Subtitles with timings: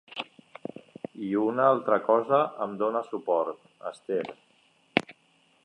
[1.27, 4.25] I una altra cosa em dona suport, Esther.